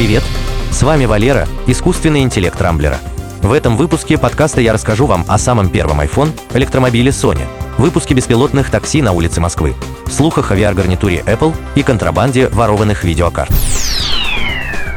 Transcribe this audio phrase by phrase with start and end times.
[0.00, 0.22] Привет!
[0.70, 3.00] С вами Валера, искусственный интеллект Рамблера.
[3.42, 7.42] В этом выпуске подкаста я расскажу вам о самом первом iPhone, электромобиле Sony,
[7.76, 9.74] выпуске беспилотных такси на улице Москвы,
[10.10, 13.52] слухах о VR-гарнитуре Apple и контрабанде ворованных видеокарт.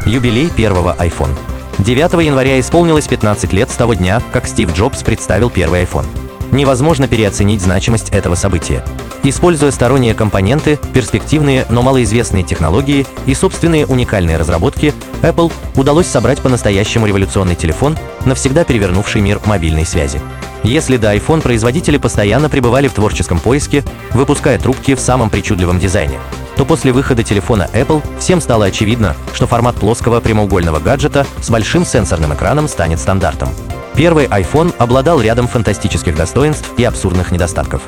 [0.05, 1.35] Юбилей первого iPhone.
[1.79, 6.05] 9 января исполнилось 15 лет с того дня, как Стив Джобс представил первый iPhone.
[6.53, 8.81] Невозможно переоценить значимость этого события.
[9.25, 17.07] Используя сторонние компоненты, перспективные, но малоизвестные технологии и собственные уникальные разработки, Apple удалось собрать по-настоящему
[17.07, 20.19] революционный телефон, навсегда перевернувший мир мобильной связи.
[20.63, 26.19] Если до iPhone производители постоянно пребывали в творческом поиске, выпуская трубки в самом причудливом дизайне,
[26.57, 31.85] то после выхода телефона Apple всем стало очевидно, что формат плоского прямоугольного гаджета с большим
[31.85, 33.49] сенсорным экраном станет стандартом.
[33.95, 37.81] Первый iPhone обладал рядом фантастических достоинств и абсурдных недостатков.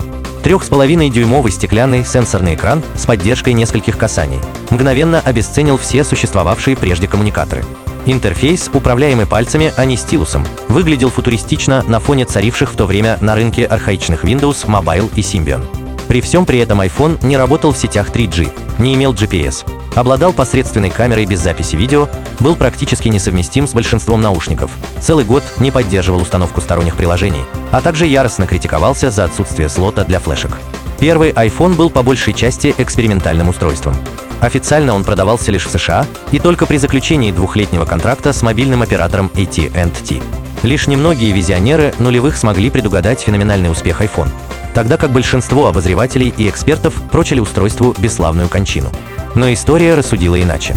[0.45, 7.65] 3,5-дюймовый стеклянный сенсорный экран с поддержкой нескольких касаний мгновенно обесценил все существовавшие прежде коммуникаторы.
[8.05, 13.33] Интерфейс, управляемый пальцами, а не стилусом, выглядел футуристично на фоне царивших в то время на
[13.33, 15.84] рынке архаичных Windows, Mobile и Symbian.
[16.15, 18.49] При всем при этом iPhone не работал в сетях 3G,
[18.79, 22.07] не имел GPS, обладал посредственной камерой без записи видео,
[22.39, 28.05] был практически несовместим с большинством наушников, целый год не поддерживал установку сторонних приложений, а также
[28.05, 30.51] яростно критиковался за отсутствие слота для флешек.
[31.01, 33.97] Первый iPhone был по большей части экспериментальным устройством.
[34.39, 39.29] Официально он продавался лишь в США и только при заключении двухлетнего контракта с мобильным оператором
[39.33, 40.21] AT&T.
[40.63, 44.29] Лишь немногие визионеры нулевых смогли предугадать феноменальный успех iPhone,
[44.75, 48.91] тогда как большинство обозревателей и экспертов прочили устройству бесславную кончину.
[49.33, 50.75] Но история рассудила иначе.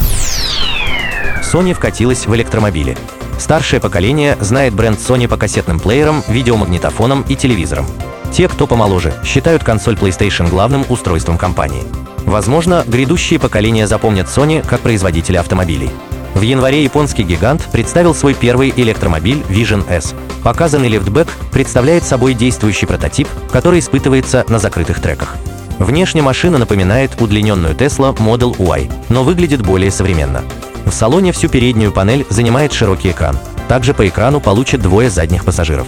[1.42, 2.96] Sony вкатилась в электромобили.
[3.38, 7.86] Старшее поколение знает бренд Sony по кассетным плеерам, видеомагнитофонам и телевизорам.
[8.32, 11.84] Те, кто помоложе, считают консоль PlayStation главным устройством компании.
[12.24, 15.90] Возможно, грядущие поколения запомнят Sony как производителя автомобилей.
[16.34, 20.14] В январе японский гигант представил свой первый электромобиль Vision S.
[20.44, 25.36] Показанный лифтбэк представляет собой действующий прототип, который испытывается на закрытых треках.
[25.78, 30.42] Внешне машина напоминает удлиненную Tesla Model Y, но выглядит более современно.
[30.84, 33.38] В салоне всю переднюю панель занимает широкий экран.
[33.68, 35.86] Также по экрану получат двое задних пассажиров.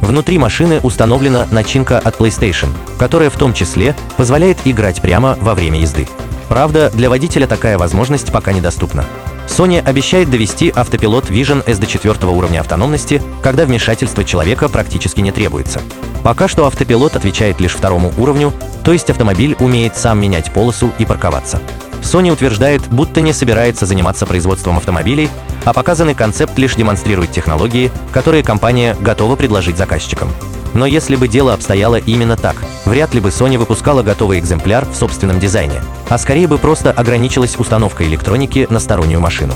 [0.00, 5.80] Внутри машины установлена начинка от PlayStation, которая в том числе позволяет играть прямо во время
[5.80, 6.08] езды.
[6.48, 9.04] Правда, для водителя такая возможность пока недоступна.
[9.48, 15.32] Sony обещает довести автопилот Vision S до четвертого уровня автономности, когда вмешательство человека практически не
[15.32, 15.80] требуется.
[16.22, 18.52] Пока что автопилот отвечает лишь второму уровню,
[18.84, 21.60] то есть автомобиль умеет сам менять полосу и парковаться.
[22.02, 25.28] Sony утверждает, будто не собирается заниматься производством автомобилей,
[25.64, 30.30] а показанный концепт лишь демонстрирует технологии, которые компания готова предложить заказчикам.
[30.74, 32.56] Но если бы дело обстояло именно так,
[32.86, 37.56] вряд ли бы Sony выпускала готовый экземпляр в собственном дизайне, а скорее бы просто ограничилась
[37.58, 39.54] установкой электроники на стороннюю машину.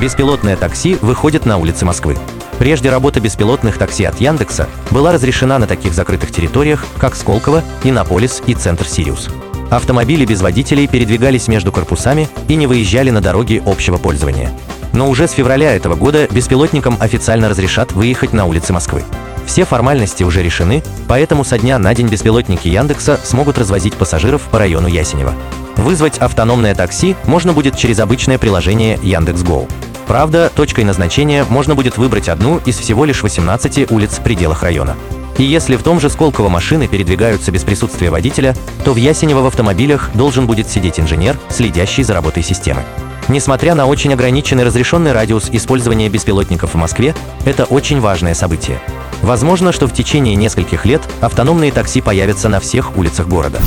[0.00, 2.16] Беспилотное такси выходит на улицы Москвы.
[2.58, 8.42] Прежде работа беспилотных такси от Яндекса была разрешена на таких закрытых территориях, как Сколково, Иннополис
[8.46, 9.28] и Центр Сириус.
[9.70, 14.50] Автомобили без водителей передвигались между корпусами и не выезжали на дороги общего пользования.
[14.92, 19.04] Но уже с февраля этого года беспилотникам официально разрешат выехать на улицы Москвы.
[19.44, 24.58] Все формальности уже решены, поэтому со дня на день беспилотники Яндекса смогут развозить пассажиров по
[24.58, 25.34] району Ясенева.
[25.76, 29.68] Вызвать автономное такси можно будет через обычное приложение Яндекс.Го.
[30.06, 34.96] Правда, точкой назначения можно будет выбрать одну из всего лишь 18 улиц в пределах района.
[35.38, 38.54] И если в том же Сколково машины передвигаются без присутствия водителя,
[38.84, 42.82] то в Ясенево в автомобилях должен будет сидеть инженер, следящий за работой системы.
[43.28, 48.80] Несмотря на очень ограниченный разрешенный радиус использования беспилотников в Москве, это очень важное событие.
[49.22, 53.60] Возможно, что в течение нескольких лет автономные такси появятся на всех улицах города.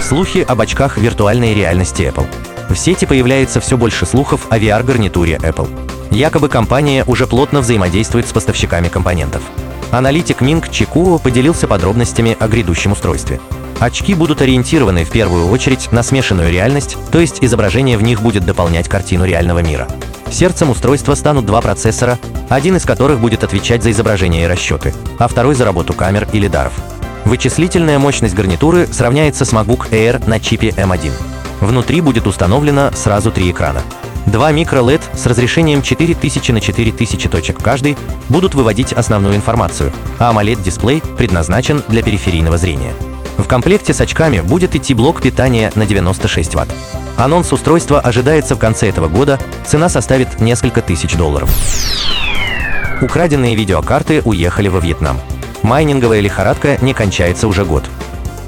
[0.00, 2.26] Слухи об очках виртуальной реальности Apple.
[2.70, 5.68] В сети появляется все больше слухов о VR-гарнитуре Apple.
[6.10, 9.42] Якобы компания уже плотно взаимодействует с поставщиками компонентов.
[9.94, 13.40] Аналитик Минг Чикуо поделился подробностями о грядущем устройстве.
[13.78, 18.44] Очки будут ориентированы в первую очередь на смешанную реальность, то есть изображение в них будет
[18.44, 19.86] дополнять картину реального мира.
[20.32, 22.18] Сердцем устройства станут два процессора,
[22.48, 26.40] один из которых будет отвечать за изображение и расчеты, а второй за работу камер и
[26.40, 26.72] лидаров.
[27.24, 31.12] Вычислительная мощность гарнитуры сравняется с MacBook Air на чипе M1.
[31.60, 33.82] Внутри будет установлено сразу три экрана.
[34.26, 37.96] Два микро-LED с разрешением 4000 на 4000 точек каждый
[38.28, 42.92] будут выводить основную информацию, а AMOLED-дисплей предназначен для периферийного зрения.
[43.36, 46.68] В комплекте с очками будет идти блок питания на 96 Вт.
[47.16, 51.50] Анонс устройства ожидается в конце этого года, цена составит несколько тысяч долларов.
[53.00, 55.18] Украденные видеокарты уехали во Вьетнам.
[55.62, 57.84] Майнинговая лихорадка не кончается уже год.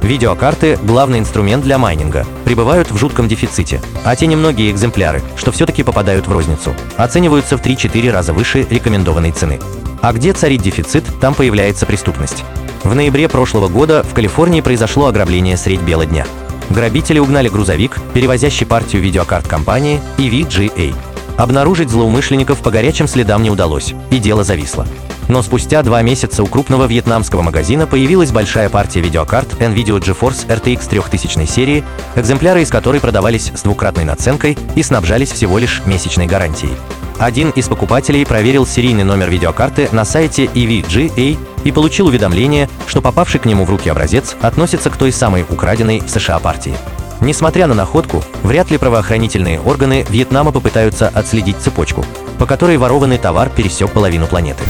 [0.07, 5.83] Видеокарты– главный инструмент для майнинга, пребывают в жутком дефиците, а те немногие экземпляры, что все-таки
[5.83, 9.59] попадают в розницу, оцениваются в 3-4 раза выше рекомендованной цены.
[10.03, 12.45] А где царит дефицит, там появляется преступность.
[12.85, 16.25] В ноябре прошлого года в Калифорнии произошло ограбление средь бела дня.
[16.71, 20.95] Грабители угнали грузовик, перевозящий партию видеокарт компании EVGA.
[21.37, 24.87] Обнаружить злоумышленников по горячим следам не удалось, и дело зависло.
[25.29, 30.89] Но спустя два месяца у крупного вьетнамского магазина появилась большая партия видеокарт NVIDIA GeForce RTX
[30.89, 31.85] 3000 серии,
[32.15, 36.73] экземпляры из которой продавались с двукратной наценкой и снабжались всего лишь месячной гарантией.
[37.19, 43.41] Один из покупателей проверил серийный номер видеокарты на сайте EVGA и получил уведомление, что попавший
[43.41, 46.75] к нему в руки образец относится к той самой украденной в США партии.
[47.21, 52.05] Несмотря на находку, вряд ли правоохранительные органы Вьетнама попытаются отследить цепочку,
[52.39, 54.63] по которой ворованный товар пересек половину планеты.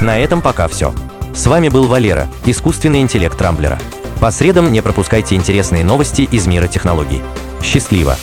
[0.00, 0.92] На этом пока все.
[1.34, 3.78] С вами был Валера, искусственный интеллект Рамблера.
[4.20, 7.22] По средам не пропускайте интересные новости из мира технологий.
[7.62, 8.16] Счастливо!